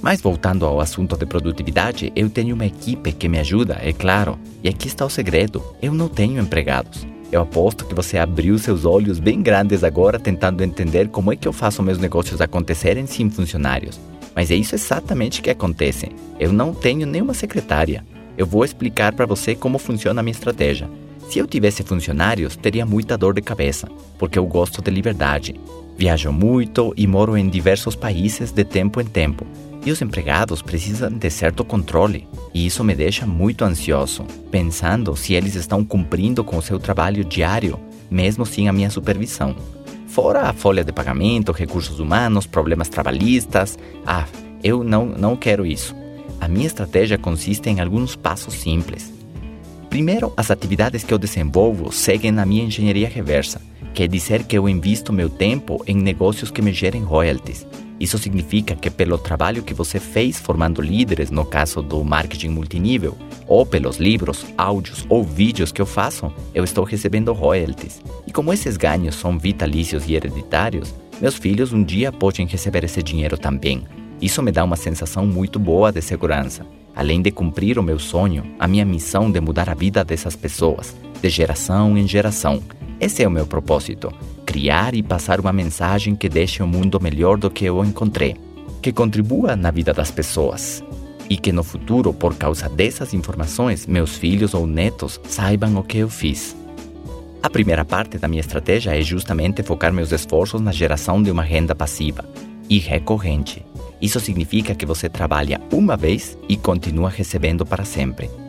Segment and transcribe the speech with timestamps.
[0.00, 4.38] Mas voltando ao assunto de produtividade, eu tenho uma equipe que me ajuda, é claro.
[4.62, 7.06] E aqui está o segredo: eu não tenho empregados.
[7.30, 11.46] Eu aposto que você abriu seus olhos bem grandes agora tentando entender como é que
[11.46, 14.00] eu faço meus negócios acontecerem sem funcionários.
[14.34, 16.08] Mas é isso exatamente que acontece.
[16.38, 18.04] Eu não tenho nenhuma secretária.
[18.36, 20.88] Eu vou explicar para você como funciona a minha estratégia.
[21.28, 25.60] Se eu tivesse funcionários, teria muita dor de cabeça, porque eu gosto de liberdade.
[25.98, 29.44] Viajo muito e moro em diversos países de tempo em tempo.
[29.88, 35.32] E os empregados precisam de certo controle, e isso me deixa muito ansioso, pensando se
[35.32, 39.56] eles estão cumprindo com o seu trabalho diário, mesmo sem a minha supervisão.
[40.06, 43.78] Fora a folha de pagamento, recursos humanos, problemas trabalhistas.
[44.04, 44.26] Ah,
[44.62, 45.96] eu não, não quero isso.
[46.38, 49.10] A minha estratégia consiste em alguns passos simples.
[49.88, 53.58] Primeiro, as atividades que eu desenvolvo seguem na minha engenharia reversa,
[53.94, 57.66] quer dizer que eu invisto meu tempo em negócios que me gerem royalties.
[58.00, 63.16] Isso significa que pelo trabalho que você fez formando líderes, no caso do marketing multinível,
[63.46, 68.00] ou pelos livros, áudios ou vídeos que eu faço, eu estou recebendo royalties.
[68.26, 73.02] E como esses ganhos são vitalícios e hereditários, meus filhos um dia podem receber esse
[73.02, 73.82] dinheiro também.
[74.20, 76.64] Isso me dá uma sensação muito boa de segurança.
[76.94, 80.96] Além de cumprir o meu sonho, a minha missão de mudar a vida dessas pessoas,
[81.20, 82.62] de geração em geração.
[83.00, 84.12] Esse é o meu propósito
[84.48, 88.34] criar e passar uma mensagem que deixe o mundo melhor do que eu encontrei,
[88.80, 90.82] que contribua na vida das pessoas
[91.28, 95.98] e que no futuro, por causa dessas informações, meus filhos ou netos saibam o que
[95.98, 96.56] eu fiz.
[97.42, 101.42] A primeira parte da minha estratégia é justamente focar meus esforços na geração de uma
[101.42, 102.24] renda passiva
[102.70, 103.62] e recorrente.
[104.00, 108.30] Isso significa que você trabalha uma vez e continua recebendo para sempre.